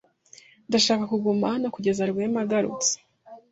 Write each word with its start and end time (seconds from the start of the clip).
Ndashaka 0.67 1.03
kuguma 1.11 1.45
hano 1.53 1.67
kugeza 1.75 2.09
Rwema 2.11 2.39
agarutse. 2.45 2.93